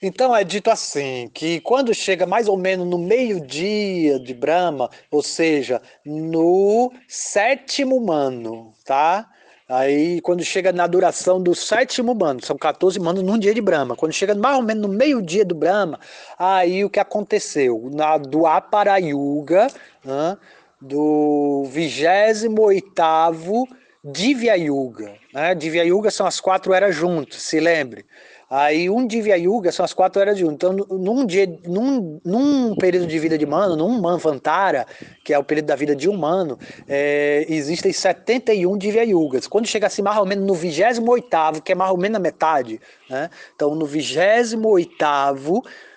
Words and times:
Então 0.00 0.34
é 0.34 0.44
dito 0.44 0.70
assim, 0.70 1.28
que 1.34 1.60
quando 1.60 1.92
chega 1.92 2.24
mais 2.24 2.46
ou 2.46 2.56
menos 2.56 2.86
no 2.86 2.98
meio-dia 2.98 4.20
de 4.20 4.32
Brahma, 4.32 4.88
ou 5.10 5.22
seja, 5.22 5.82
no 6.04 6.92
sétimo 7.08 8.00
mano, 8.00 8.72
tá? 8.84 9.28
Aí, 9.68 10.20
quando 10.22 10.42
chega 10.44 10.72
na 10.72 10.86
duração 10.86 11.42
do 11.42 11.54
sétimo 11.54 12.14
mano, 12.14 12.42
são 12.42 12.56
14 12.56 12.98
manos 13.00 13.22
num 13.22 13.38
dia 13.38 13.52
de 13.52 13.60
Brahma. 13.60 13.96
Quando 13.96 14.12
chega 14.12 14.34
mais 14.34 14.56
ou 14.56 14.62
menos 14.62 14.82
no 14.82 14.88
meio-dia 14.88 15.44
do 15.44 15.54
Brahma, 15.54 15.98
aí 16.38 16.84
o 16.84 16.90
que 16.90 17.00
aconteceu? 17.00 17.90
Na, 17.92 18.16
do 18.16 18.46
Aparayuga, 18.46 19.66
né, 20.04 20.38
do 20.80 21.64
28 21.70 23.68
Divya 24.04 24.56
Yuga. 24.56 25.14
Né? 25.34 25.54
Divya 25.54 25.84
Yuga 25.84 26.10
são 26.10 26.26
as 26.26 26.40
quatro 26.40 26.72
eras 26.72 26.94
juntas, 26.94 27.42
se 27.42 27.60
lembre. 27.60 28.06
Aí 28.50 28.88
um 28.88 29.06
Divya 29.06 29.36
Yuga 29.36 29.70
são 29.70 29.84
as 29.84 29.92
quatro 29.92 30.22
eras 30.22 30.36
de 30.36 30.44
um. 30.44 30.52
Então, 30.52 30.72
num, 30.72 31.26
dia, 31.26 31.46
num, 31.66 32.18
num 32.24 32.74
período 32.76 33.06
de 33.06 33.18
vida 33.18 33.36
de 33.36 33.44
mano, 33.44 33.76
num 33.76 34.00
Manvantara, 34.00 34.86
que 35.22 35.34
é 35.34 35.38
o 35.38 35.44
período 35.44 35.66
da 35.66 35.76
vida 35.76 35.94
de 35.94 36.08
um 36.08 36.16
mano, 36.16 36.58
é, 36.88 37.44
existem 37.46 37.92
71 37.92 38.78
Divya 38.78 39.04
Yugas. 39.04 39.46
Quando 39.46 39.66
chega 39.66 39.86
assim, 39.86 40.00
mais 40.00 40.16
ou 40.16 40.24
menos 40.24 40.46
no 40.46 40.54
28, 40.54 41.62
que 41.62 41.72
é 41.72 41.74
mais 41.74 41.90
ou 41.90 41.98
menos 41.98 42.16
a 42.16 42.20
metade, 42.20 42.80
né? 43.10 43.28
Então, 43.54 43.74
no 43.74 43.84
28 43.84 44.58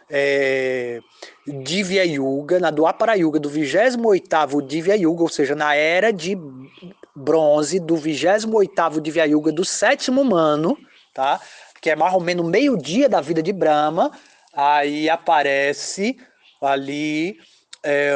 é, 0.09 0.99
Divya 1.63 2.03
Yuga, 2.03 2.59
na 2.59 2.69
Dwapara 2.69 3.15
Yuga, 3.15 3.39
do 3.39 3.49
28 3.49 4.61
Divya 4.67 4.95
Yuga, 4.95 5.23
ou 5.23 5.29
seja, 5.29 5.55
na 5.55 5.73
era 5.73 6.11
de 6.11 6.37
bronze 7.15 7.79
do 7.79 7.95
28 7.95 8.99
Divya 8.99 9.25
Yuga 9.25 9.53
do 9.53 9.63
sétimo 9.63 10.25
mano, 10.25 10.77
tá? 11.13 11.39
Que 11.81 11.89
é 11.89 11.95
mais 11.95 12.13
ou 12.13 12.21
menos 12.21 12.47
meio-dia 12.47 13.09
da 13.09 13.19
vida 13.19 13.41
de 13.41 13.51
Brahma, 13.51 14.11
aí 14.53 15.09
aparece 15.09 16.15
ali 16.61 17.39
é, 17.83 18.15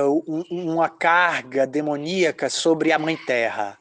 uma 0.52 0.88
carga 0.88 1.66
demoníaca 1.66 2.50
sobre 2.50 2.92
a 2.92 3.00
Mãe 3.00 3.18
Terra. 3.18 3.78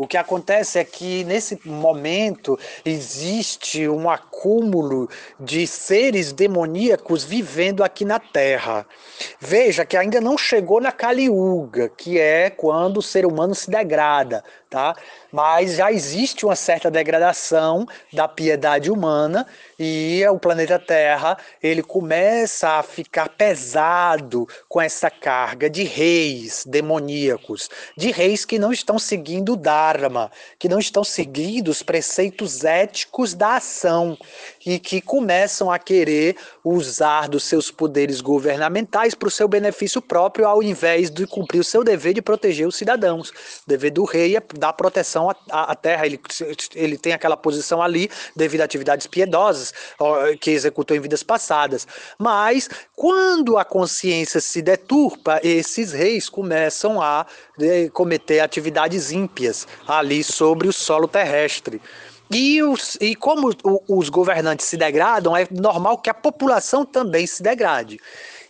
O 0.00 0.06
que 0.06 0.16
acontece 0.16 0.78
é 0.78 0.84
que 0.84 1.24
nesse 1.24 1.58
momento 1.64 2.56
existe 2.84 3.88
um 3.88 4.08
acúmulo 4.08 5.10
de 5.40 5.66
seres 5.66 6.32
demoníacos 6.32 7.24
vivendo 7.24 7.82
aqui 7.82 8.04
na 8.04 8.20
Terra. 8.20 8.86
Veja 9.40 9.84
que 9.84 9.96
ainda 9.96 10.20
não 10.20 10.38
chegou 10.38 10.80
na 10.80 10.92
Kali 10.92 11.24
Yuga, 11.24 11.88
que 11.88 12.16
é 12.16 12.48
quando 12.48 12.98
o 12.98 13.02
ser 13.02 13.26
humano 13.26 13.56
se 13.56 13.68
degrada, 13.68 14.44
tá? 14.68 14.94
Mas 15.32 15.76
já 15.76 15.90
existe 15.90 16.44
uma 16.44 16.56
certa 16.56 16.90
degradação 16.90 17.86
da 18.12 18.28
piedade 18.28 18.90
humana 18.90 19.46
e 19.78 20.22
o 20.30 20.38
planeta 20.38 20.78
Terra 20.78 21.36
ele 21.62 21.82
começa 21.82 22.78
a 22.78 22.82
ficar 22.82 23.28
pesado 23.30 24.46
com 24.68 24.80
essa 24.80 25.10
carga 25.10 25.70
de 25.70 25.84
reis 25.84 26.64
demoníacos, 26.66 27.68
de 27.96 28.10
reis 28.10 28.44
que 28.44 28.58
não 28.58 28.72
estão 28.72 28.98
seguindo 28.98 29.52
o 29.52 29.56
Dharma, 29.56 30.30
que 30.58 30.68
não 30.68 30.78
estão 30.78 31.04
seguindo 31.04 31.68
os 31.68 31.82
preceitos 31.82 32.64
éticos 32.64 33.34
da 33.34 33.56
ação 33.56 34.16
e 34.64 34.78
que 34.78 35.00
começam 35.00 35.70
a 35.70 35.78
querer 35.78 36.36
usar 36.64 37.28
dos 37.28 37.44
seus 37.44 37.70
poderes 37.70 38.20
governamentais 38.20 39.14
para 39.14 39.28
o 39.28 39.30
seu 39.30 39.48
benefício 39.48 40.02
próprio, 40.02 40.46
ao 40.46 40.62
invés 40.62 41.10
de 41.10 41.26
cumprir 41.26 41.60
o 41.60 41.64
seu 41.64 41.82
dever 41.82 42.14
de 42.14 42.22
proteger 42.22 42.66
os 42.66 42.76
cidadãos. 42.76 43.30
O 43.30 43.34
dever 43.66 43.90
do 43.90 44.04
rei 44.04 44.36
é 44.36 44.40
dar 44.58 44.72
proteção 44.72 45.30
à, 45.30 45.72
à 45.72 45.74
terra, 45.74 46.06
ele, 46.06 46.20
ele 46.74 46.98
tem 46.98 47.12
aquela 47.12 47.36
posição 47.36 47.80
ali 47.80 48.10
devido 48.36 48.60
a 48.60 48.64
atividades 48.64 49.06
piedosas 49.06 49.72
que 50.40 50.50
executou 50.50 50.96
em 50.96 51.00
vidas 51.00 51.22
passadas. 51.22 51.86
Mas 52.18 52.68
quando 52.94 53.56
a 53.56 53.64
consciência 53.64 54.40
se 54.40 54.60
deturpa, 54.60 55.40
esses 55.42 55.92
reis 55.92 56.28
começam 56.28 57.00
a 57.00 57.26
eh, 57.60 57.88
cometer 57.92 58.40
atividades 58.40 59.12
ímpias 59.12 59.66
ali 59.86 60.22
sobre 60.24 60.68
o 60.68 60.72
solo 60.72 61.08
terrestre. 61.08 61.80
E, 62.30 62.62
os, 62.62 62.96
e 63.00 63.14
como 63.14 63.50
os 63.88 64.08
governantes 64.10 64.66
se 64.66 64.76
degradam, 64.76 65.34
é 65.36 65.46
normal 65.50 65.98
que 65.98 66.10
a 66.10 66.14
população 66.14 66.84
também 66.84 67.26
se 67.26 67.42
degrade. 67.42 67.98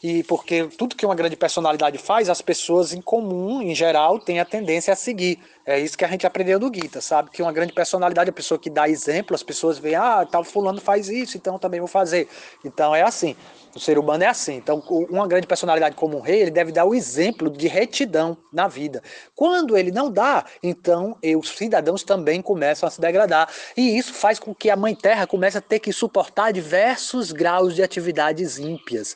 E 0.02 0.22
porque 0.24 0.64
tudo 0.76 0.96
que 0.96 1.04
uma 1.04 1.14
grande 1.14 1.36
personalidade 1.36 1.98
faz, 1.98 2.28
as 2.28 2.40
pessoas 2.40 2.92
em 2.92 3.00
comum, 3.00 3.60
em 3.62 3.74
geral, 3.74 4.18
têm 4.18 4.40
a 4.40 4.44
tendência 4.44 4.92
a 4.92 4.96
seguir. 4.96 5.38
É 5.68 5.78
isso 5.78 5.98
que 5.98 6.04
a 6.04 6.08
gente 6.08 6.26
aprendeu 6.26 6.58
do 6.58 6.72
Gita, 6.74 6.98
sabe? 6.98 7.28
Que 7.28 7.42
uma 7.42 7.52
grande 7.52 7.74
personalidade 7.74 8.30
a 8.30 8.32
pessoa 8.32 8.58
que 8.58 8.70
dá 8.70 8.88
exemplo, 8.88 9.34
as 9.34 9.42
pessoas 9.42 9.78
veem, 9.78 9.96
ah, 9.96 10.24
tal 10.24 10.42
fulano 10.42 10.80
faz 10.80 11.10
isso, 11.10 11.36
então 11.36 11.58
também 11.58 11.78
vou 11.78 11.86
fazer. 11.86 12.26
Então 12.64 12.96
é 12.96 13.02
assim. 13.02 13.36
O 13.76 13.78
ser 13.78 13.98
humano 13.98 14.24
é 14.24 14.26
assim. 14.26 14.54
Então, 14.54 14.82
uma 15.10 15.28
grande 15.28 15.46
personalidade 15.46 15.94
como 15.94 16.16
um 16.16 16.20
rei, 16.20 16.40
ele 16.40 16.50
deve 16.50 16.72
dar 16.72 16.86
o 16.86 16.94
exemplo 16.94 17.50
de 17.50 17.68
retidão 17.68 18.34
na 18.50 18.66
vida. 18.66 19.02
Quando 19.36 19.76
ele 19.76 19.92
não 19.92 20.10
dá, 20.10 20.46
então 20.62 21.18
os 21.38 21.50
cidadãos 21.50 22.02
também 22.02 22.40
começam 22.40 22.86
a 22.86 22.90
se 22.90 22.98
degradar. 22.98 23.48
E 23.76 23.98
isso 23.98 24.14
faz 24.14 24.38
com 24.38 24.54
que 24.54 24.70
a 24.70 24.74
Mãe 24.74 24.94
Terra 24.94 25.26
comece 25.26 25.58
a 25.58 25.60
ter 25.60 25.80
que 25.80 25.92
suportar 25.92 26.50
diversos 26.50 27.30
graus 27.30 27.74
de 27.74 27.82
atividades 27.82 28.58
ímpias. 28.58 29.14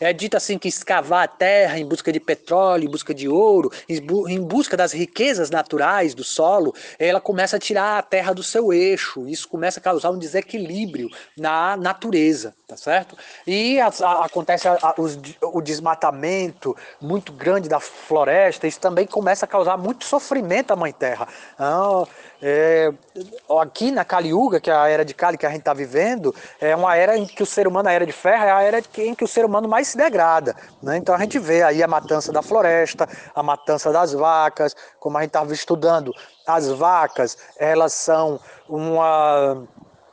É 0.00 0.10
dito 0.14 0.38
assim 0.38 0.56
que 0.58 0.68
escavar 0.68 1.24
a 1.24 1.28
terra 1.28 1.78
em 1.78 1.84
busca 1.86 2.10
de 2.10 2.18
petróleo, 2.18 2.88
em 2.88 2.90
busca 2.90 3.12
de 3.12 3.28
ouro, 3.28 3.70
em 3.86 4.40
busca 4.40 4.74
das 4.74 4.92
riquezas 4.92 5.49
naturais 5.50 6.14
do 6.14 6.24
solo, 6.24 6.74
ela 6.98 7.20
começa 7.20 7.56
a 7.56 7.58
tirar 7.58 7.98
a 7.98 8.02
terra 8.02 8.32
do 8.32 8.42
seu 8.42 8.72
eixo. 8.72 9.28
Isso 9.28 9.48
começa 9.48 9.80
a 9.80 9.82
causar 9.82 10.10
um 10.10 10.18
desequilíbrio 10.18 11.08
na 11.36 11.76
natureza, 11.76 12.54
tá 12.66 12.76
certo? 12.76 13.16
E 13.46 13.80
a, 13.80 13.88
a, 14.02 14.24
acontece 14.24 14.68
a, 14.68 14.94
o 15.42 15.60
desmatamento 15.60 16.76
muito 17.00 17.32
grande 17.32 17.68
da 17.68 17.80
floresta, 17.80 18.66
isso 18.66 18.80
também 18.80 19.06
começa 19.06 19.44
a 19.44 19.48
causar 19.48 19.76
muito 19.76 20.04
sofrimento 20.04 20.72
à 20.72 20.76
Mãe 20.76 20.92
Terra. 20.92 21.28
Ah, 21.58 22.04
é, 22.42 22.92
aqui 23.60 23.90
na 23.90 24.04
Kaliuga, 24.04 24.60
que 24.60 24.70
é 24.70 24.74
a 24.74 24.88
era 24.88 25.04
de 25.04 25.14
Kali 25.14 25.36
que 25.36 25.46
a 25.46 25.50
gente 25.50 25.60
está 25.60 25.74
vivendo, 25.74 26.34
é 26.60 26.74
uma 26.74 26.96
era 26.96 27.16
em 27.16 27.26
que 27.26 27.42
o 27.42 27.46
ser 27.46 27.66
humano, 27.66 27.88
a 27.88 27.92
era 27.92 28.06
de 28.06 28.12
ferro, 28.12 28.44
é 28.44 28.52
a 28.52 28.62
era 28.62 28.82
em 28.98 29.14
que 29.14 29.24
o 29.24 29.28
ser 29.28 29.44
humano 29.44 29.68
mais 29.68 29.88
se 29.88 29.96
degrada. 29.96 30.54
Né? 30.82 30.96
Então 30.96 31.14
a 31.14 31.18
gente 31.18 31.38
vê 31.38 31.62
aí 31.62 31.82
a 31.82 31.88
matança 31.88 32.32
da 32.32 32.42
floresta, 32.42 33.08
a 33.34 33.42
matança 33.42 33.92
das 33.92 34.12
vacas, 34.12 34.74
como 34.98 35.18
a 35.18 35.20
gente 35.20 35.30
estava 35.30 35.52
estudando. 35.52 36.12
As 36.46 36.68
vacas, 36.68 37.36
elas 37.58 37.92
são 37.92 38.40
uma 38.68 39.66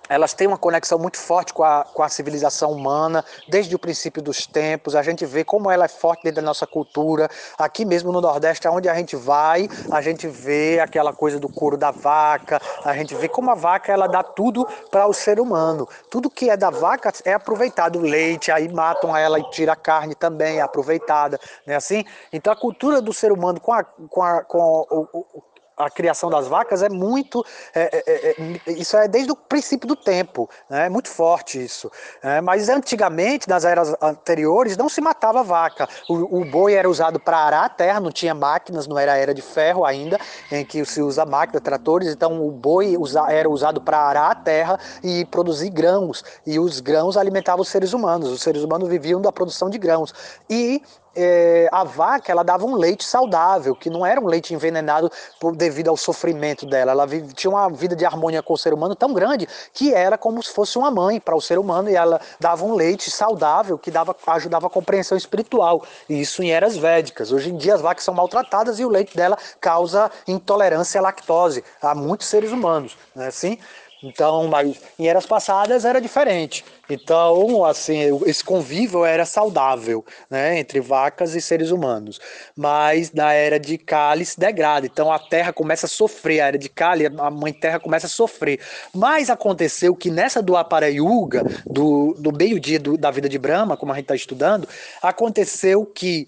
elas 0.09 0.33
têm 0.33 0.47
uma 0.47 0.57
conexão 0.57 0.97
muito 0.97 1.17
forte 1.17 1.53
com 1.53 1.63
a, 1.63 1.83
com 1.83 2.03
a 2.03 2.09
civilização 2.09 2.71
humana, 2.71 3.23
desde 3.47 3.75
o 3.75 3.79
princípio 3.79 4.21
dos 4.21 4.45
tempos. 4.45 4.95
A 4.95 5.03
gente 5.03 5.25
vê 5.25 5.43
como 5.43 5.69
ela 5.69 5.85
é 5.85 5.87
forte 5.87 6.23
dentro 6.23 6.41
da 6.41 6.47
nossa 6.47 6.65
cultura. 6.65 7.29
Aqui 7.57 7.85
mesmo 7.85 8.11
no 8.11 8.21
Nordeste, 8.21 8.67
aonde 8.67 8.89
a 8.89 8.95
gente 8.95 9.15
vai, 9.15 9.67
a 9.91 10.01
gente 10.01 10.27
vê 10.27 10.79
aquela 10.79 11.13
coisa 11.13 11.39
do 11.39 11.49
couro 11.49 11.77
da 11.77 11.91
vaca, 11.91 12.61
a 12.83 12.93
gente 12.93 13.15
vê 13.15 13.27
como 13.27 13.51
a 13.51 13.55
vaca 13.55 13.91
ela 13.91 14.07
dá 14.07 14.23
tudo 14.23 14.67
para 14.91 15.07
o 15.07 15.13
ser 15.13 15.39
humano. 15.39 15.87
Tudo 16.09 16.29
que 16.29 16.49
é 16.49 16.57
da 16.57 16.69
vaca 16.69 17.11
é 17.25 17.33
aproveitado. 17.33 17.97
O 17.97 18.01
leite, 18.01 18.51
aí 18.51 18.67
matam 18.69 19.15
ela 19.15 19.39
e 19.39 19.49
tira 19.49 19.73
a 19.73 19.75
carne 19.75 20.15
também, 20.15 20.59
é 20.59 20.61
aproveitada. 20.61 21.39
Né? 21.65 21.75
Assim? 21.75 22.05
Então 22.31 22.51
a 22.51 22.55
cultura 22.55 23.01
do 23.01 23.13
ser 23.13 23.31
humano 23.31 23.59
com, 23.59 23.73
a, 23.73 23.83
com, 23.83 24.23
a, 24.23 24.43
com 24.43 24.59
o, 24.59 25.07
o 25.13 25.43
a 25.77 25.89
criação 25.89 26.29
das 26.29 26.47
vacas 26.47 26.81
é 26.81 26.89
muito. 26.89 27.45
É, 27.73 27.81
é, 27.81 28.03
é, 28.07 28.59
é, 28.65 28.71
isso 28.71 28.97
é 28.97 29.07
desde 29.07 29.31
o 29.31 29.35
princípio 29.35 29.87
do 29.87 29.95
tempo, 29.95 30.49
né? 30.69 30.87
é 30.87 30.89
muito 30.89 31.07
forte 31.07 31.63
isso. 31.63 31.91
É, 32.21 32.41
mas 32.41 32.67
antigamente, 32.67 33.47
nas 33.47 33.63
eras 33.63 33.95
anteriores, 34.01 34.75
não 34.75 34.89
se 34.89 34.99
matava 34.99 35.43
vaca. 35.43 35.87
O, 36.09 36.41
o 36.41 36.45
boi 36.45 36.73
era 36.73 36.89
usado 36.89 37.19
para 37.19 37.37
arar 37.37 37.65
a 37.65 37.69
terra, 37.69 37.99
não 37.99 38.11
tinha 38.11 38.33
máquinas, 38.33 38.87
não 38.87 38.97
era 38.97 39.13
a 39.13 39.17
era 39.17 39.33
de 39.33 39.41
ferro 39.41 39.85
ainda, 39.85 40.19
em 40.51 40.65
que 40.65 40.83
se 40.83 41.01
usa 41.01 41.25
máquina, 41.25 41.61
tratores, 41.61 42.09
então 42.09 42.45
o 42.45 42.51
boi 42.51 42.97
usa, 42.97 43.25
era 43.29 43.49
usado 43.49 43.79
para 43.79 43.99
arar 43.99 44.31
a 44.31 44.35
terra 44.35 44.79
e 45.03 45.25
produzir 45.25 45.69
grãos. 45.69 46.23
E 46.45 46.59
os 46.59 46.79
grãos 46.79 47.17
alimentavam 47.17 47.61
os 47.61 47.69
seres 47.69 47.93
humanos. 47.93 48.29
Os 48.29 48.41
seres 48.41 48.63
humanos 48.63 48.89
viviam 48.89 49.21
da 49.21 49.31
produção 49.31 49.69
de 49.69 49.77
grãos. 49.77 50.13
E 50.49 50.81
é, 51.17 51.67
a 51.71 51.83
vaca 51.83 52.31
ela 52.31 52.43
dava 52.43 52.63
um 52.65 52.75
leite 52.75 53.03
saudável, 53.03 53.75
que 53.75 53.89
não 53.89 54.05
era 54.05 54.21
um 54.21 54.27
leite 54.27 54.53
envenenado 54.53 55.11
por, 55.39 55.55
devido 55.55 55.89
ao 55.89 55.97
sofrimento 55.97 56.65
dela. 56.65 56.91
Ela 56.91 57.07
vive, 57.07 57.33
tinha 57.33 57.49
uma 57.49 57.67
vida 57.69 57.95
de 57.95 58.05
harmonia 58.05 58.43
com 58.43 58.53
o 58.53 58.57
ser 58.57 58.73
humano 58.73 58.95
tão 58.95 59.13
grande 59.13 59.47
que 59.73 59.93
era 59.93 60.17
como 60.17 60.41
se 60.43 60.53
fosse 60.53 60.77
uma 60.77 60.91
mãe 60.91 61.19
para 61.19 61.35
o 61.35 61.41
ser 61.41 61.57
humano 61.57 61.89
e 61.89 61.95
ela 61.95 62.21
dava 62.39 62.63
um 62.63 62.75
leite 62.75 63.09
saudável 63.09 63.77
que 63.77 63.89
dava, 63.89 64.15
ajudava 64.27 64.67
a 64.67 64.69
compreensão 64.69 65.17
espiritual. 65.17 65.83
E 66.07 66.21
isso 66.21 66.43
em 66.43 66.51
eras 66.51 66.77
védicas. 66.77 67.31
Hoje 67.31 67.49
em 67.49 67.57
dia 67.57 67.73
as 67.73 67.81
vacas 67.81 68.03
são 68.03 68.13
maltratadas 68.13 68.79
e 68.79 68.85
o 68.85 68.89
leite 68.89 69.17
dela 69.17 69.37
causa 69.59 70.11
intolerância 70.27 70.99
à 70.99 71.01
lactose 71.01 71.63
a 71.81 71.95
muitos 71.95 72.27
seres 72.27 72.51
humanos. 72.51 72.95
Né? 73.15 73.27
Assim, 73.27 73.57
Então, 74.07 74.47
mas 74.47 74.79
em 74.97 75.07
eras 75.07 75.25
passadas 75.25 75.85
era 75.85 75.99
diferente. 75.99 76.63
Então, 76.89 77.65
assim, 77.65 78.17
esse 78.25 78.43
convívio 78.43 79.03
era 79.03 79.25
saudável, 79.25 80.05
né, 80.29 80.57
entre 80.57 80.79
vacas 80.79 81.35
e 81.35 81.41
seres 81.41 81.69
humanos. 81.71 82.19
Mas 82.55 83.11
na 83.11 83.33
era 83.33 83.59
de 83.59 83.77
Kali 83.77 84.25
se 84.25 84.39
degrada. 84.39 84.85
Então 84.85 85.11
a 85.11 85.19
terra 85.19 85.51
começa 85.51 85.85
a 85.85 85.89
sofrer, 85.89 86.39
a 86.39 86.47
era 86.47 86.57
de 86.57 86.69
Kali, 86.69 87.05
a 87.05 87.29
mãe 87.29 87.51
terra 87.51 87.79
começa 87.79 88.07
a 88.07 88.09
sofrer. 88.09 88.59
Mas 88.93 89.29
aconteceu 89.29 89.95
que 89.95 90.09
nessa 90.09 90.41
do 90.41 90.55
Aparayuga, 90.55 91.43
do, 91.65 92.15
do 92.17 92.31
meio-dia 92.31 92.79
da 92.79 93.11
vida 93.11 93.27
de 93.27 93.37
Brahma, 93.37 93.75
como 93.75 93.91
a 93.91 93.95
gente 93.95 94.05
está 94.05 94.15
estudando, 94.15 94.67
aconteceu 95.01 95.85
que 95.85 96.27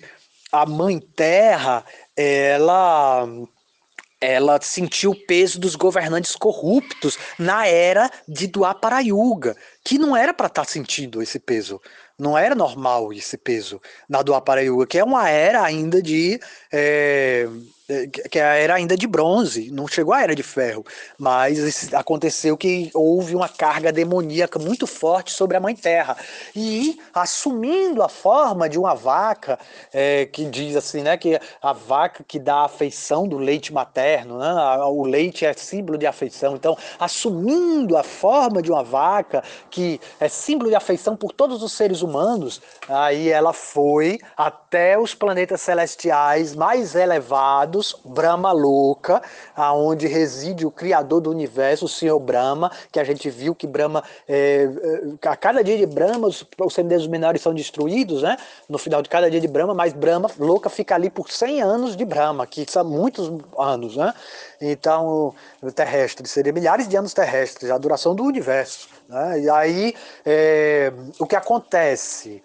a 0.51 0.65
mãe 0.65 0.99
terra, 0.99 1.85
ela 2.17 3.27
ela 4.21 4.59
sentiu 4.61 5.11
o 5.11 5.25
peso 5.25 5.59
dos 5.59 5.75
governantes 5.75 6.35
corruptos 6.35 7.17
na 7.37 7.65
era 7.65 8.11
de 8.27 8.47
Duaparayuga, 8.47 9.55
que 9.83 9.97
não 9.97 10.15
era 10.15 10.33
para 10.33 10.47
estar 10.47 10.65
tá 10.65 10.69
sentindo 10.69 11.21
esse 11.21 11.39
peso. 11.39 11.81
Não 12.17 12.37
era 12.37 12.53
normal 12.53 13.13
esse 13.13 13.37
peso 13.37 13.81
na 14.09 14.21
Duaparayuga, 14.21 14.85
que 14.85 14.97
é 14.97 15.03
uma 15.03 15.29
era 15.29 15.63
ainda 15.63 16.01
de 16.01 16.39
é, 16.71 17.47
que 18.29 18.37
era 18.37 18.75
ainda 18.75 18.95
de 18.95 19.07
bronze, 19.07 19.71
não 19.71 19.87
chegou 19.87 20.13
à 20.13 20.21
era 20.21 20.35
de 20.35 20.43
ferro, 20.43 20.85
mas 21.17 21.91
aconteceu 21.93 22.55
que 22.55 22.91
houve 22.93 23.35
uma 23.35 23.49
carga 23.49 23.91
demoníaca 23.91 24.59
muito 24.59 24.85
forte 24.85 25.31
sobre 25.31 25.57
a 25.57 25.59
Mãe 25.59 25.75
Terra. 25.75 26.15
E 26.55 26.99
assumindo 27.13 28.03
a 28.03 28.09
forma 28.09 28.69
de 28.69 28.77
uma 28.77 28.93
vaca, 28.93 29.57
é, 29.91 30.27
que 30.27 30.45
diz 30.45 30.75
assim, 30.75 31.01
né, 31.01 31.17
que 31.17 31.39
a 31.61 31.73
vaca 31.73 32.23
que 32.27 32.37
dá 32.37 32.65
afeição 32.65 33.27
do 33.27 33.37
leite 33.37 33.73
materno, 33.73 34.37
né, 34.37 34.53
o 34.83 35.03
leite 35.03 35.45
é 35.45 35.53
símbolo 35.53 35.97
de 35.97 36.05
afeição, 36.05 36.55
então 36.55 36.77
assumindo 36.99 37.97
a 37.97 38.03
forma 38.03 38.61
de 38.61 38.71
uma 38.71 38.83
vaca, 38.83 39.43
que 39.71 39.99
é 40.19 40.29
símbolo 40.29 40.69
de 40.69 40.75
afeição 40.75 41.15
por 41.15 41.31
todos 41.31 41.63
os 41.63 41.71
seres 41.71 42.03
humanos, 42.03 42.61
aí 42.87 43.29
ela 43.29 43.53
foi 43.53 44.19
até 44.37 44.97
os 44.97 45.15
planetas 45.15 45.61
celestiais 45.61 46.55
mais 46.55 46.93
elevados 46.93 47.78
Brahma 48.03 48.51
louca, 48.51 49.21
aonde 49.55 50.07
reside 50.07 50.65
o 50.65 50.71
criador 50.71 51.21
do 51.21 51.29
universo, 51.29 51.85
o 51.85 51.89
Senhor 51.89 52.19
Brahma, 52.19 52.71
que 52.91 52.99
a 52.99 53.03
gente 53.03 53.29
viu 53.29 53.55
que 53.55 53.67
Brahma, 53.67 54.03
é, 54.27 54.69
é, 55.23 55.27
a 55.27 55.35
cada 55.35 55.63
dia 55.63 55.77
de 55.77 55.85
Brahma, 55.85 56.27
os, 56.27 56.45
os 56.59 56.73
semideuses 56.73 57.07
menores 57.07 57.41
são 57.41 57.53
destruídos, 57.53 58.21
né? 58.21 58.37
No 58.67 58.77
final 58.77 59.01
de 59.01 59.09
cada 59.09 59.29
dia 59.29 59.41
de 59.41 59.47
Brahma, 59.47 59.73
mas 59.73 59.93
Brahma 59.93 60.29
louca 60.37 60.69
fica 60.69 60.95
ali 60.95 61.09
por 61.09 61.31
100 61.31 61.61
anos 61.61 61.95
de 61.95 62.05
Brahma, 62.05 62.45
que 62.45 62.65
são 62.69 62.83
muitos 62.83 63.31
anos, 63.57 63.95
né? 63.95 64.13
Então, 64.61 65.33
terrestre, 65.73 66.27
seria 66.27 66.51
milhares 66.51 66.87
de 66.87 66.97
anos 66.97 67.13
terrestres, 67.13 67.71
a 67.71 67.77
duração 67.77 68.13
do 68.13 68.23
universo. 68.23 68.89
Né? 69.07 69.41
E 69.41 69.49
aí, 69.49 69.95
é, 70.25 70.91
o 71.17 71.25
que 71.25 71.35
acontece? 71.35 72.43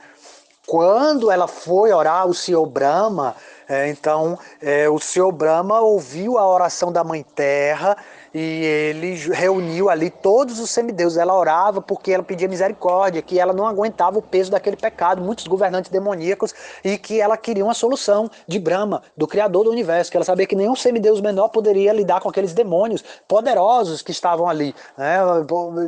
Quando 0.67 1.31
ela 1.31 1.47
foi 1.47 1.93
orar 1.93 2.27
o 2.27 2.35
Senhor 2.35 2.65
Brahma, 2.67 3.35
é, 3.69 3.89
então, 3.89 4.39
é, 4.61 4.89
o 4.89 4.99
senhor 4.99 5.33
Brahma 5.33 5.81
ouviu 5.81 6.37
a 6.39 6.47
oração 6.47 6.93
da 6.93 7.03
Mãe 7.03 7.23
Terra 7.35 7.97
e 8.35 8.65
ele 8.65 9.15
reuniu 9.33 9.89
ali 9.89 10.11
todos 10.11 10.59
os 10.59 10.69
semideuses. 10.69 11.17
Ela 11.17 11.33
orava 11.33 11.81
porque 11.81 12.11
ela 12.11 12.23
pedia 12.25 12.49
misericórdia, 12.49 13.23
que 13.23 13.39
ela 13.39 13.53
não 13.53 13.65
aguentava 13.65 14.19
o 14.19 14.23
peso 14.23 14.51
daquele 14.51 14.77
pecado, 14.77 15.23
muitos 15.23 15.47
governantes 15.47 15.91
demoníacos, 15.91 16.53
e 16.83 16.99
que 16.99 17.21
ela 17.21 17.37
queria 17.37 17.65
uma 17.65 17.75
solução 17.75 18.29
de 18.49 18.59
Brahma, 18.59 19.03
do 19.17 19.29
Criador 19.29 19.65
do 19.65 19.71
universo, 19.71 20.11
que 20.11 20.17
ela 20.17 20.25
sabia 20.25 20.47
que 20.47 20.57
nenhum 20.57 20.75
semideus 20.75 21.21
menor 21.21 21.49
poderia 21.49 21.93
lidar 21.93 22.21
com 22.21 22.29
aqueles 22.29 22.53
demônios 22.53 23.05
poderosos 23.29 24.03
que 24.03 24.11
estavam 24.11 24.49
ali. 24.49 24.75
Né? 24.99 25.19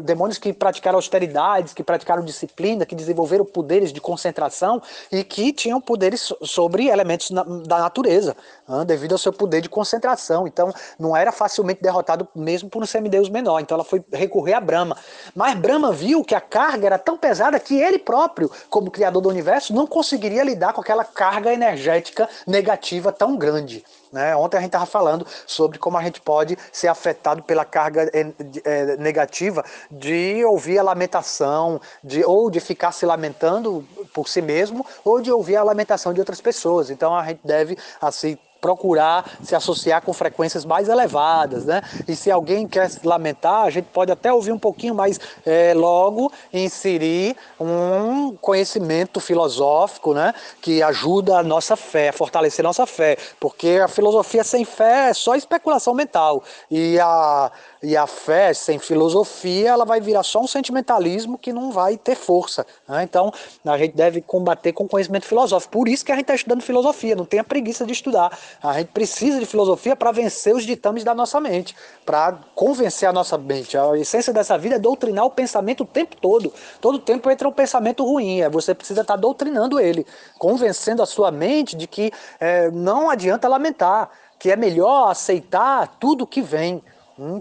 Demônios 0.04 0.38
que 0.38 0.52
praticaram 0.52 0.98
austeridades, 0.98 1.75
que 1.75 1.82
praticaram 1.82 2.25
disciplina, 2.25 2.87
que 2.87 2.94
desenvolveram 2.94 3.44
poderes 3.44 3.93
de 3.93 4.00
concentração 4.00 4.81
e 5.10 5.25
que 5.25 5.52
tinham 5.52 5.81
poderes 5.81 6.32
sobre 6.43 6.87
elementos 6.87 7.31
da 7.66 7.78
natureza, 7.78 8.37
né? 8.69 8.84
devido 8.84 9.12
ao 9.12 9.19
seu 9.19 9.32
poder 9.32 9.60
de 9.60 9.69
concentração. 9.69 10.46
Então, 10.46 10.72
não 10.96 11.16
era 11.16 11.32
facilmente 11.32 11.82
derrotado 11.82 12.28
mesmo 12.37 12.69
por 12.69 12.83
um 12.83 12.87
semideus 12.87 13.29
menor. 13.29 13.61
Então 13.61 13.77
ela 13.77 13.85
foi 13.85 14.05
recorrer 14.12 14.55
a 14.55 14.61
Brahma. 14.61 14.97
Mas 15.35 15.55
Brahma 15.59 15.93
viu 15.93 16.25
que 16.25 16.35
a 16.35 16.41
carga 16.41 16.87
era 16.87 16.99
tão 16.99 17.17
pesada 17.17 17.59
que 17.59 17.81
ele 17.81 17.99
próprio, 17.99 18.50
como 18.71 18.91
criador 18.91 19.23
do 19.23 19.29
universo, 19.29 19.75
não 19.75 19.87
conseguiria 19.87 20.44
lidar 20.44 20.73
com 20.73 20.81
aquela 20.81 21.05
carga 21.05 21.53
energética 21.53 22.29
negativa 22.47 23.12
tão 23.12 23.37
grande. 23.37 23.85
Né? 24.12 24.35
Ontem 24.37 24.56
a 24.56 24.61
gente 24.61 24.69
estava 24.69 24.87
falando 24.87 25.27
sobre 25.47 25.79
como 25.79 25.99
a 25.99 26.03
gente 26.03 26.21
pode 26.21 26.56
ser 26.73 26.88
afetado 26.88 27.43
pela 27.43 27.65
carga 27.65 28.11
é, 28.12 28.27
é, 28.65 28.97
negativa 28.97 29.65
de 29.91 30.44
ouvir 30.44 30.79
a 30.79 30.82
lamentação, 30.82 31.81
de, 32.03 32.25
ou 32.25 32.50
de 32.50 32.61
ficar 32.61 32.93
se 32.93 33.05
lamentando 33.05 33.87
por 34.15 34.29
si 34.29 34.41
mesmo, 34.41 34.87
ou 35.05 35.21
de 35.21 35.31
ouvir 35.31 35.56
a 35.56 35.62
lamentação 35.62 36.15
de 36.15 36.21
outras 36.21 36.41
pessoas. 36.41 36.89
Então 36.89 37.15
a 37.15 37.25
gente 37.25 37.41
deve 37.44 37.77
assim 38.00 38.39
procurar 38.67 39.25
se 39.45 39.55
associar 39.55 40.03
com 40.03 40.13
frequências 40.13 40.65
mais 40.65 40.89
elevadas, 40.89 41.65
né? 41.65 41.83
E 42.09 42.17
se 42.17 42.33
alguém 42.33 42.67
quer 42.67 42.91
se 42.91 43.07
lamentar, 43.07 43.63
a 43.63 43.71
gente 43.71 43.85
pode 43.93 44.11
até 44.11 44.33
ouvir 44.33 44.51
um 44.51 44.59
pouquinho 44.59 44.93
mais 44.93 45.21
é, 45.47 45.73
logo 45.73 46.33
inserir 46.53 47.37
um 47.61 48.35
conhecimento 48.35 49.21
filosófico, 49.21 50.13
né? 50.13 50.35
Que 50.61 50.83
ajuda 50.83 51.39
a 51.39 51.45
nossa 51.45 51.77
fé, 51.77 52.09
a 52.09 52.13
fortalecer 52.13 52.65
a 52.65 52.69
nossa 52.69 52.87
fé, 52.87 53.17
porque 53.39 53.79
a 53.81 53.87
filosofia 53.87 54.43
sem 54.43 54.65
fé 54.65 55.11
é 55.11 55.15
só 55.15 55.37
especulação 55.37 55.95
mental 55.95 56.43
e 56.69 56.99
a 56.99 57.53
e 57.82 57.96
a 57.96 58.06
fé 58.06 58.52
sem 58.55 58.78
filosofia, 58.78 59.70
ela 59.70 59.84
vai 59.84 60.00
virar 60.00 60.23
só 60.23 60.40
um 60.40 60.46
sentimentalismo 60.46 61.38
que 61.38 61.52
não 61.52 61.70
vai 61.70 61.96
ter 61.96 62.14
força. 62.14 62.67
Né? 62.88 63.02
Então, 63.02 63.32
a 63.64 63.78
gente 63.78 63.94
deve 63.94 64.20
combater 64.20 64.73
com 64.73 64.88
conhecimento 64.88 65.26
filosófico. 65.26 65.73
Por 65.73 65.88
isso 65.88 66.05
que 66.05 66.12
a 66.12 66.14
gente 66.14 66.25
está 66.25 66.34
estudando 66.34 66.62
filosofia, 66.62 67.14
não 67.14 67.25
tenha 67.25 67.44
preguiça 67.44 67.84
de 67.84 67.93
estudar. 67.93 68.37
A 68.62 68.73
gente 68.75 68.88
precisa 68.88 69.38
de 69.38 69.46
filosofia 69.46 69.94
para 69.94 70.11
vencer 70.12 70.55
os 70.55 70.64
ditames 70.64 71.05
da 71.05 71.14
nossa 71.14 71.40
mente, 71.40 71.76
para 72.05 72.38
convencer 72.55 73.08
a 73.08 73.12
nossa 73.12 73.37
mente. 73.37 73.76
A 73.76 73.96
essência 73.96 74.32
dessa 74.32 74.56
vida 74.56 74.76
é 74.76 74.79
doutrinar 74.79 75.25
o 75.25 75.31
pensamento 75.31 75.82
o 75.82 75.87
tempo 75.87 76.17
todo. 76.17 76.52
Todo 76.81 76.99
tempo 76.99 77.31
entra 77.31 77.49
um 77.49 77.52
pensamento 77.52 78.05
ruim, 78.05 78.40
é, 78.40 78.49
você 78.49 78.75
precisa 78.75 79.02
estar 79.02 79.14
tá 79.14 79.20
doutrinando 79.20 79.79
ele, 79.79 80.06
convencendo 80.38 81.02
a 81.02 81.06
sua 81.06 81.31
mente 81.31 81.76
de 81.76 81.87
que 81.87 82.11
é, 82.40 82.70
não 82.70 83.11
adianta 83.11 83.49
lamentar, 83.49 84.11
que 84.38 84.50
é 84.50 84.56
melhor 84.56 85.11
aceitar 85.11 85.96
tudo 85.99 86.26
que 86.26 86.43
vem 86.43 86.82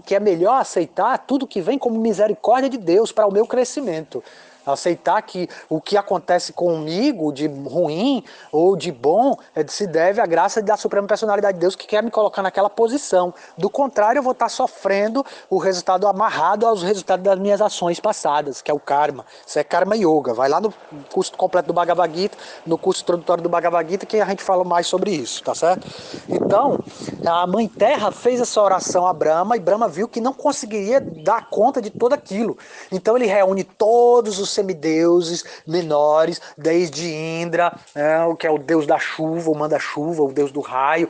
que 0.04 0.14
é 0.14 0.20
melhor 0.20 0.60
aceitar 0.60 1.18
tudo 1.18 1.46
que 1.46 1.60
vem 1.60 1.78
como 1.78 2.00
misericórdia 2.00 2.70
de 2.70 2.78
Deus 2.78 3.12
para 3.12 3.26
o 3.26 3.32
meu 3.32 3.46
crescimento. 3.46 4.22
Aceitar 4.66 5.20
que 5.22 5.48
o 5.68 5.80
que 5.80 5.96
acontece 5.96 6.52
comigo 6.52 7.32
de 7.32 7.46
ruim 7.46 8.24
ou 8.50 8.76
de 8.76 8.90
bom 8.90 9.36
é, 9.54 9.64
se 9.66 9.86
deve 9.86 10.20
à 10.20 10.26
graça 10.26 10.60
da 10.60 10.76
Suprema 10.76 11.06
Personalidade 11.06 11.54
de 11.54 11.60
Deus 11.60 11.76
que 11.76 11.86
quer 11.86 12.02
me 12.02 12.10
colocar 12.10 12.42
naquela 12.42 12.68
posição. 12.68 13.32
Do 13.56 13.70
contrário, 13.70 14.18
eu 14.18 14.22
vou 14.22 14.32
estar 14.32 14.48
sofrendo 14.48 15.24
o 15.48 15.58
resultado 15.58 16.06
amarrado 16.06 16.66
aos 16.66 16.82
resultados 16.82 17.24
das 17.24 17.38
minhas 17.38 17.60
ações 17.60 18.00
passadas, 18.00 18.60
que 18.60 18.70
é 18.70 18.74
o 18.74 18.80
karma. 18.80 19.24
Isso 19.46 19.58
é 19.58 19.64
karma 19.64 19.96
yoga. 19.96 20.34
Vai 20.34 20.48
lá 20.48 20.60
no 20.60 20.72
curso 21.12 21.32
completo 21.32 21.68
do 21.68 21.72
Bhagavad 21.72 22.14
Gita, 22.14 22.36
no 22.66 22.76
curso 22.76 23.02
introdutório 23.02 23.42
do 23.42 23.48
Bhagavad 23.48 23.88
Gita, 23.90 24.06
que 24.06 24.20
a 24.20 24.24
gente 24.26 24.42
fala 24.42 24.64
mais 24.64 24.86
sobre 24.86 25.10
isso, 25.10 25.42
tá 25.42 25.54
certo? 25.54 25.86
Então, 26.28 26.78
a 27.24 27.46
Mãe 27.46 27.68
Terra 27.68 28.10
fez 28.10 28.40
essa 28.40 28.60
oração 28.60 29.06
a 29.06 29.12
Brahma 29.12 29.56
e 29.56 29.60
Brahma 29.60 29.88
viu 29.88 30.08
que 30.08 30.20
não 30.20 30.32
conseguiria 30.32 31.00
dar 31.00 31.48
conta 31.48 31.80
de 31.80 31.90
tudo 31.90 32.14
aquilo. 32.14 32.56
Então 32.90 33.16
ele 33.16 33.26
reúne 33.26 33.64
todos 33.64 34.38
os 34.38 34.50
semideuses 34.56 35.44
menores, 35.66 36.40
desde 36.58 37.06
Indra, 37.14 37.72
né, 37.94 38.24
o 38.24 38.34
que 38.34 38.46
é 38.46 38.50
o 38.50 38.58
deus 38.58 38.86
da 38.86 38.98
chuva, 38.98 39.50
o 39.50 39.54
manda-chuva, 39.54 40.22
o 40.22 40.32
deus 40.32 40.50
do 40.50 40.60
raio, 40.60 41.08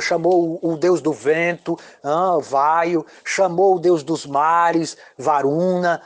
chamou 0.00 0.58
o 0.60 0.76
deus 0.76 1.00
do 1.00 1.12
vento, 1.12 1.78
ah, 2.02 2.38
Vaio, 2.40 3.06
chamou 3.24 3.76
o 3.76 3.78
deus 3.78 4.02
dos 4.02 4.26
mares, 4.26 4.96
Varuna, 5.16 6.02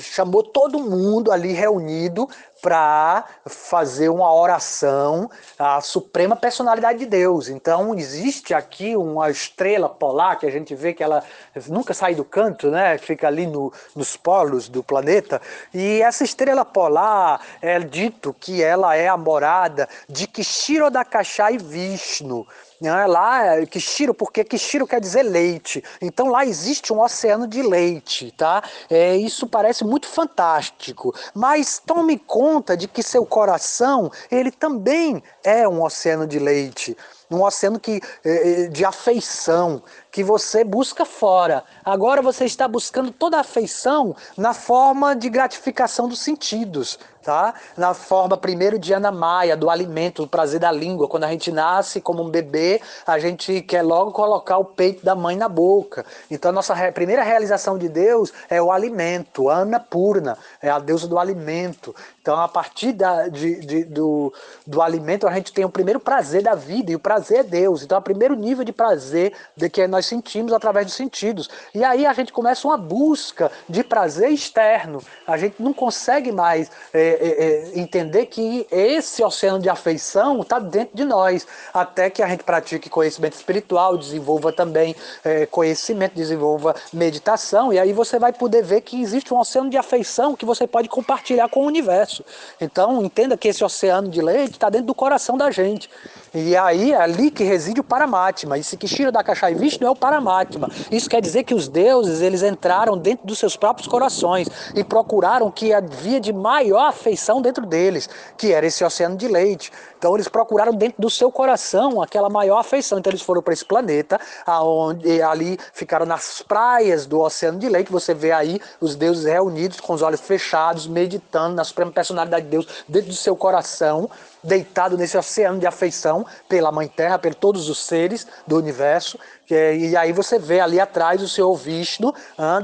chamou 0.00 0.42
todo 0.42 0.80
mundo 0.80 1.30
ali 1.30 1.52
reunido 1.52 2.28
para 2.60 3.24
fazer 3.46 4.08
uma 4.08 4.32
oração 4.32 5.30
à 5.58 5.80
suprema 5.80 6.36
personalidade 6.36 7.00
de 7.00 7.06
Deus. 7.06 7.48
Então 7.48 7.94
existe 7.94 8.54
aqui 8.54 8.96
uma 8.96 9.30
estrela 9.30 9.88
polar 9.88 10.38
que 10.38 10.46
a 10.46 10.50
gente 10.50 10.74
vê 10.74 10.92
que 10.92 11.02
ela 11.02 11.22
nunca 11.68 11.94
sai 11.94 12.14
do 12.14 12.24
canto, 12.24 12.70
né? 12.70 12.98
Fica 12.98 13.26
ali 13.26 13.46
no, 13.46 13.72
nos 13.94 14.16
polos 14.16 14.68
do 14.68 14.82
planeta. 14.82 15.40
E 15.72 16.02
essa 16.02 16.24
estrela 16.24 16.64
polar 16.64 17.40
é 17.60 17.78
dito 17.78 18.34
que 18.38 18.62
ela 18.62 18.94
é 18.94 19.08
a 19.08 19.16
morada 19.16 19.88
de 20.08 20.26
Kishiro 20.26 20.90
Dakashai 20.90 21.58
Vishnu. 21.58 22.46
Né? 22.80 23.06
Lá, 23.06 23.56
é 23.56 23.66
Kishiro, 23.66 24.14
porque 24.14 24.42
Kishiro 24.42 24.86
quer 24.86 25.00
dizer 25.00 25.22
leite. 25.22 25.84
Então 26.00 26.28
lá 26.28 26.46
existe 26.46 26.92
um 26.92 27.00
oceano 27.00 27.46
de 27.46 27.62
leite, 27.62 28.32
tá? 28.36 28.62
É, 28.88 29.14
isso 29.16 29.46
parece 29.46 29.84
muito 29.84 30.06
fantástico, 30.08 31.14
mas 31.34 31.78
tome 31.84 32.18
conta 32.18 32.76
de 32.76 32.88
que 32.88 33.02
seu 33.02 33.26
coração, 33.26 34.10
ele 34.30 34.50
também 34.50 35.22
é 35.44 35.68
um 35.68 35.82
oceano 35.82 36.26
de 36.26 36.38
leite. 36.38 36.96
num 37.28 37.42
oceano 37.44 37.78
que, 37.78 38.00
eh, 38.24 38.64
eh, 38.64 38.68
de 38.68 38.84
afeição, 38.84 39.80
que 40.10 40.24
você 40.24 40.64
busca 40.64 41.04
fora. 41.04 41.64
Agora 41.84 42.20
você 42.20 42.44
está 42.44 42.66
buscando 42.66 43.10
toda 43.10 43.36
a 43.36 43.40
afeição 43.40 44.14
na 44.36 44.52
forma 44.52 45.14
de 45.14 45.28
gratificação 45.28 46.08
dos 46.08 46.20
sentidos, 46.20 46.98
tá? 47.22 47.54
Na 47.76 47.94
forma 47.94 48.36
primeiro 48.36 48.78
de 48.78 48.92
Ana 48.92 49.12
Maia, 49.12 49.56
do 49.56 49.70
alimento, 49.70 50.22
do 50.22 50.28
prazer 50.28 50.58
da 50.58 50.72
língua. 50.72 51.08
Quando 51.08 51.24
a 51.24 51.28
gente 51.28 51.52
nasce 51.52 52.00
como 52.00 52.22
um 52.22 52.30
bebê, 52.30 52.80
a 53.06 53.18
gente 53.18 53.60
quer 53.62 53.82
logo 53.82 54.12
colocar 54.12 54.58
o 54.58 54.64
peito 54.64 55.04
da 55.04 55.14
mãe 55.14 55.36
na 55.36 55.48
boca. 55.48 56.04
Então 56.30 56.50
a 56.50 56.52
nossa 56.52 56.74
primeira 56.92 57.22
realização 57.22 57.78
de 57.78 57.88
Deus 57.88 58.32
é 58.48 58.60
o 58.60 58.72
alimento, 58.72 59.48
Ana 59.48 59.78
Purna, 59.78 60.36
é 60.60 60.70
a 60.70 60.78
deusa 60.78 61.06
do 61.06 61.18
alimento. 61.18 61.94
Então, 62.20 62.38
a 62.38 62.48
partir 62.48 62.92
da, 62.92 63.28
de, 63.28 63.60
de, 63.60 63.84
do, 63.84 64.32
do 64.66 64.82
alimento, 64.82 65.26
a 65.26 65.32
gente 65.32 65.52
tem 65.52 65.64
o 65.64 65.70
primeiro 65.70 65.98
prazer 65.98 66.42
da 66.42 66.54
vida, 66.54 66.92
e 66.92 66.94
o 66.94 67.00
prazer 67.00 67.38
é 67.38 67.42
Deus. 67.42 67.82
Então, 67.82 67.96
é 67.96 67.98
o 67.98 68.04
primeiro 68.04 68.36
nível 68.36 68.62
de 68.62 68.72
prazer 68.72 69.32
de 69.56 69.70
que 69.70 69.86
nós 69.86 69.99
sentimos 70.06 70.52
através 70.52 70.86
dos 70.86 70.94
sentidos. 70.94 71.48
E 71.74 71.84
aí 71.84 72.06
a 72.06 72.12
gente 72.12 72.32
começa 72.32 72.66
uma 72.66 72.76
busca 72.76 73.50
de 73.68 73.82
prazer 73.82 74.30
externo. 74.30 75.02
A 75.26 75.36
gente 75.36 75.56
não 75.58 75.72
consegue 75.72 76.32
mais 76.32 76.70
é, 76.92 77.00
é, 77.00 77.76
é 77.76 77.78
entender 77.78 78.26
que 78.26 78.66
esse 78.70 79.22
oceano 79.22 79.58
de 79.58 79.68
afeição 79.68 80.40
está 80.40 80.58
dentro 80.58 80.96
de 80.96 81.04
nós, 81.04 81.46
até 81.72 82.10
que 82.10 82.22
a 82.22 82.28
gente 82.28 82.44
pratique 82.44 82.88
conhecimento 82.88 83.34
espiritual, 83.34 83.96
desenvolva 83.96 84.52
também 84.52 84.94
é, 85.24 85.46
conhecimento, 85.46 86.14
desenvolva 86.14 86.74
meditação, 86.92 87.72
e 87.72 87.78
aí 87.78 87.92
você 87.92 88.18
vai 88.18 88.32
poder 88.32 88.62
ver 88.62 88.80
que 88.80 89.00
existe 89.00 89.32
um 89.32 89.38
oceano 89.38 89.70
de 89.70 89.76
afeição 89.76 90.34
que 90.34 90.44
você 90.44 90.66
pode 90.66 90.88
compartilhar 90.88 91.48
com 91.48 91.60
o 91.60 91.66
universo. 91.66 92.24
Então, 92.60 93.04
entenda 93.04 93.36
que 93.36 93.48
esse 93.48 93.64
oceano 93.64 94.08
de 94.08 94.20
leite 94.20 94.52
está 94.52 94.68
dentro 94.68 94.86
do 94.88 94.94
coração 94.94 95.36
da 95.36 95.50
gente. 95.50 95.88
E 96.32 96.56
aí 96.56 96.92
é 96.92 96.96
ali 96.96 97.30
que 97.30 97.42
reside 97.42 97.80
o 97.80 97.84
Paramatma. 97.84 98.56
Esse 98.56 98.76
Kishira 98.76 99.10
da 99.10 99.22
Kashai 99.22 99.54
Vishnu 99.54 99.86
é 99.86 99.90
o 99.90 99.96
Paramatma. 99.96 100.70
Isso 100.90 101.10
quer 101.10 101.20
dizer 101.20 101.42
que 101.42 101.54
os 101.54 101.66
deuses 101.66 102.20
eles 102.20 102.42
entraram 102.42 102.96
dentro 102.96 103.26
dos 103.26 103.38
seus 103.38 103.56
próprios 103.56 103.88
corações 103.88 104.48
e 104.74 104.84
procuraram 104.84 105.50
que 105.50 105.72
havia 105.72 106.20
de 106.20 106.32
maior 106.32 106.88
afeição 106.88 107.42
dentro 107.42 107.66
deles, 107.66 108.08
que 108.36 108.52
era 108.52 108.64
esse 108.64 108.84
oceano 108.84 109.16
de 109.16 109.26
leite. 109.26 109.72
Então 109.98 110.14
eles 110.14 110.28
procuraram 110.28 110.72
dentro 110.72 111.02
do 111.02 111.10
seu 111.10 111.32
coração 111.32 112.00
aquela 112.00 112.30
maior 112.30 112.58
afeição. 112.58 112.98
Então 112.98 113.10
eles 113.10 113.22
foram 113.22 113.42
para 113.42 113.52
esse 113.52 113.64
planeta, 113.64 114.20
aonde 114.46 115.20
ali 115.20 115.58
ficaram 115.72 116.06
nas 116.06 116.42
praias 116.42 117.06
do 117.06 117.20
oceano 117.20 117.58
de 117.58 117.68
leite. 117.68 117.90
Você 117.90 118.14
vê 118.14 118.30
aí 118.30 118.60
os 118.80 118.94
deuses 118.94 119.24
reunidos 119.24 119.80
com 119.80 119.92
os 119.94 120.02
olhos 120.02 120.20
fechados, 120.20 120.86
meditando 120.86 121.56
na 121.56 121.64
suprema 121.64 121.90
personalidade 121.90 122.44
de 122.44 122.50
Deus 122.52 122.68
dentro 122.88 123.08
do 123.08 123.16
seu 123.16 123.34
coração 123.34 124.08
deitado 124.42 124.96
nesse 124.96 125.16
oceano 125.16 125.58
de 125.58 125.66
afeição 125.66 126.26
pela 126.48 126.72
Mãe 126.72 126.88
Terra, 126.88 127.18
por 127.18 127.34
todos 127.34 127.68
os 127.68 127.78
seres 127.78 128.26
do 128.46 128.56
universo. 128.56 129.18
E 129.50 129.96
aí 129.96 130.12
você 130.12 130.38
vê 130.38 130.60
ali 130.60 130.78
atrás 130.78 131.20
o 131.22 131.28
seu 131.28 131.54
Vishnu 131.54 132.14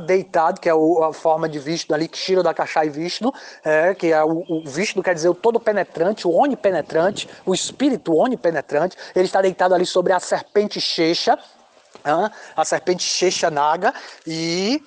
deitado, 0.07 0.61
que 0.61 0.69
é 0.69 0.73
a 0.73 1.13
forma 1.13 1.49
de 1.49 1.59
Vishnu 1.59 1.95
ali, 1.95 2.07
Kshira 2.07 2.43
da 2.43 2.55
Kashai 2.55 2.89
Vishnu, 2.89 3.33
é, 3.65 3.95
que 3.95 4.13
é 4.13 4.23
o, 4.23 4.45
o 4.49 4.63
Vishnu 4.65 5.03
quer 5.03 5.15
dizer 5.15 5.29
o 5.29 5.35
todo 5.35 5.59
penetrante, 5.59 6.27
o 6.27 6.33
onipenetrante, 6.33 7.29
o 7.45 7.53
espírito 7.53 8.15
onipenetrante. 8.15 8.97
Ele 9.15 9.27
está 9.27 9.43
deitado 9.43 9.75
ali 9.75 9.85
sobre 9.85 10.13
a 10.13 10.21
serpente 10.21 10.81
Shesha, 10.81 11.37
a 12.57 12.65
serpente 12.65 13.03
Shesha 13.03 13.51
Naga, 13.51 13.93
e 14.25 14.81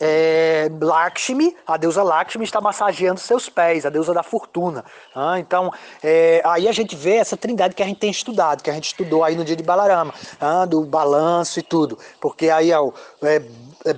é, 0.00 0.70
Lakshmi, 0.80 1.54
a 1.66 1.76
deusa 1.76 2.02
Lakshmi 2.02 2.44
está 2.44 2.60
massageando 2.60 3.20
seus 3.20 3.48
pés, 3.48 3.84
a 3.84 3.90
deusa 3.90 4.14
da 4.14 4.22
fortuna. 4.22 4.82
Ah, 5.14 5.38
então, 5.38 5.70
é, 6.02 6.40
aí 6.44 6.66
a 6.66 6.72
gente 6.72 6.96
vê 6.96 7.16
essa 7.16 7.36
trindade 7.36 7.74
que 7.74 7.82
a 7.82 7.86
gente 7.86 8.00
tem 8.00 8.10
estudado, 8.10 8.62
que 8.62 8.70
a 8.70 8.72
gente 8.72 8.86
estudou 8.86 9.22
aí 9.22 9.36
no 9.36 9.44
dia 9.44 9.54
de 9.54 9.62
Balarama, 9.62 10.14
ah, 10.40 10.64
do 10.64 10.84
balanço 10.86 11.60
e 11.60 11.62
tudo. 11.62 11.98
Porque 12.18 12.48
aí 12.48 12.72
o 12.72 12.94
é, 13.22 13.42
é 13.84 13.94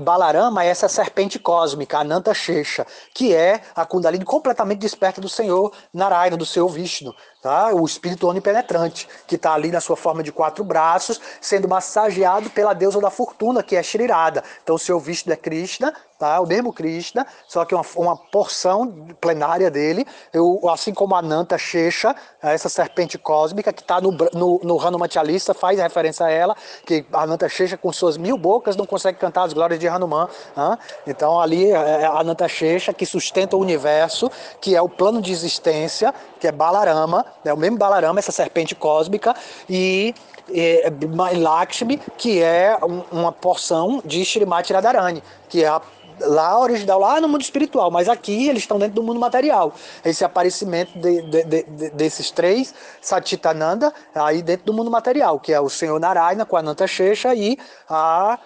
Balarama 0.00 0.64
é 0.64 0.68
essa 0.68 0.88
serpente 0.88 1.38
cósmica, 1.38 1.98
Ananta 1.98 2.32
Shesha, 2.32 2.86
que 3.12 3.34
é 3.34 3.60
a 3.74 3.84
Kundalini 3.84 4.24
completamente 4.24 4.78
desperta 4.78 5.20
do 5.20 5.28
Senhor 5.28 5.72
Narayana, 5.92 6.36
do 6.36 6.46
Senhor 6.46 6.68
Vishnu 6.68 7.14
tá? 7.42 7.74
o 7.74 7.84
espírito 7.84 8.28
onipenetrante, 8.28 9.08
que 9.26 9.34
está 9.34 9.52
ali 9.52 9.72
na 9.72 9.80
sua 9.80 9.96
forma 9.96 10.22
de 10.22 10.30
quatro 10.30 10.62
braços, 10.62 11.20
sendo 11.40 11.68
massageado 11.68 12.48
pela 12.50 12.72
deusa 12.72 13.00
da 13.00 13.10
fortuna, 13.10 13.62
que 13.62 13.74
é 13.74 13.82
Shrirada. 13.82 14.44
Então, 14.62 14.78
seu 14.78 15.00
Vishnu 15.00 15.32
é 15.32 15.36
Krishna, 15.36 15.92
tá? 16.22 16.40
o 16.40 16.46
mesmo 16.46 16.72
Krishna, 16.72 17.26
só 17.48 17.64
que 17.64 17.74
uma, 17.74 17.84
uma 17.96 18.16
porção 18.16 19.08
plenária 19.20 19.68
dele, 19.68 20.06
eu, 20.32 20.60
assim 20.68 20.94
como 20.94 21.16
a 21.16 21.20
Nanta 21.20 21.58
Shesha, 21.58 22.14
essa 22.40 22.68
serpente 22.68 23.18
cósmica, 23.18 23.72
que 23.72 23.82
está 23.82 24.00
no, 24.00 24.12
no, 24.32 24.60
no 24.62 24.80
Hanumanchalista, 24.80 25.52
faz 25.52 25.80
referência 25.80 26.26
a 26.26 26.30
ela, 26.30 26.56
que 26.86 27.04
a 27.12 27.26
Nanta 27.26 27.48
Shesha, 27.48 27.76
com 27.76 27.92
suas 27.92 28.16
mil 28.16 28.38
bocas, 28.38 28.76
não 28.76 28.86
consegue 28.86 29.18
cantar 29.18 29.42
as 29.42 29.52
glórias 29.52 29.80
de 29.80 29.88
Hanuman. 29.88 30.28
Tá? 30.54 30.78
Então, 31.08 31.40
ali, 31.40 31.72
é, 31.72 32.02
é 32.02 32.06
a 32.06 32.22
Nanta 32.22 32.46
Shesha, 32.46 32.92
que 32.92 33.04
sustenta 33.04 33.56
o 33.56 33.60
universo, 33.60 34.30
que 34.60 34.76
é 34.76 34.80
o 34.80 34.88
plano 34.88 35.20
de 35.20 35.32
existência, 35.32 36.14
que 36.38 36.46
é 36.46 36.52
Balarama, 36.52 37.26
é 37.44 37.52
o 37.52 37.56
mesmo 37.56 37.78
Balarama, 37.78 38.20
essa 38.20 38.30
serpente 38.30 38.76
cósmica, 38.76 39.34
e 39.68 40.14
é, 40.54 40.90
Lakshmi, 41.36 41.98
que 42.16 42.42
é 42.42 42.76
uma 43.10 43.32
porção 43.32 44.02
de 44.04 44.20
Srimati 44.22 44.72
Radharani, 44.72 45.22
que 45.48 45.62
é 45.62 45.68
a 45.68 45.80
lá 46.26 46.58
original, 46.58 46.98
lá 46.98 47.20
no 47.20 47.28
mundo 47.28 47.42
espiritual, 47.42 47.90
mas 47.90 48.08
aqui 48.08 48.48
eles 48.48 48.62
estão 48.62 48.78
dentro 48.78 48.94
do 48.94 49.02
mundo 49.02 49.20
material. 49.20 49.72
Esse 50.04 50.24
aparecimento 50.24 50.98
de, 50.98 51.22
de, 51.22 51.44
de, 51.44 51.90
desses 51.90 52.30
três 52.30 52.74
Satitananda 53.00 53.92
aí 54.14 54.42
dentro 54.42 54.66
do 54.66 54.72
mundo 54.72 54.90
material, 54.90 55.38
que 55.38 55.52
é 55.52 55.60
o 55.60 55.68
Senhor 55.68 55.98
Narayana 55.98 56.44
com 56.44 56.56
a 56.56 56.62
Nanta 56.62 56.86
e 57.34 57.58
a 57.88 58.38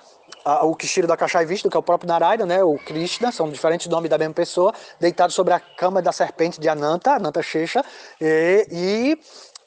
o 0.63 0.77
Kishiro 0.77 1.09
da 1.09 1.17
Kashai 1.17 1.45
Vishnu, 1.45 1.71
que 1.71 1.77
é 1.77 1.81
o 1.81 1.83
próprio 1.83 2.09
Narayana, 2.09 2.47
né, 2.47 2.63
o 2.63 2.79
Krishna, 2.79 3.33
são 3.33 3.51
diferentes 3.51 3.89
nomes 3.89 4.09
da 4.09 4.17
mesma 4.17 4.35
pessoa, 4.35 4.73
deitado 5.01 5.33
sobre 5.33 5.53
a 5.53 5.59
cama 5.59 6.01
da 6.01 6.13
serpente 6.13 6.61
de 6.61 6.69
Ananta, 6.69 7.15
Ananta 7.15 7.43
Shesha, 7.43 7.85
e, 8.21 8.67
e 8.71 9.19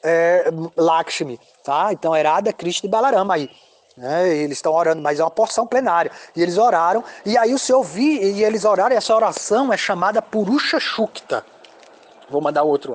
é, 0.02 0.50
Lakshmi, 0.76 1.38
tá? 1.62 1.92
Então, 1.92 2.16
Herada, 2.16 2.52
Krishna 2.52 2.88
e 2.88 2.90
Balarama 2.90 3.34
aí. 3.34 3.50
Né? 3.96 4.34
Eles 4.36 4.58
estão 4.58 4.72
orando, 4.72 5.02
mas 5.02 5.20
é 5.20 5.24
uma 5.24 5.30
porção 5.30 5.66
plenária. 5.66 6.10
E 6.34 6.42
eles 6.42 6.56
oraram, 6.56 7.04
e 7.24 7.36
aí 7.36 7.52
o 7.52 7.58
Senhor 7.58 7.82
vi, 7.82 8.18
e 8.18 8.44
eles 8.44 8.64
oraram, 8.64 8.94
e 8.94 8.98
essa 8.98 9.14
oração 9.14 9.72
é 9.72 9.76
chamada 9.76 10.22
Purusha 10.22 10.80
Shukta. 10.80 11.44
Vou 12.30 12.40
mandar 12.40 12.62
outro 12.62 12.88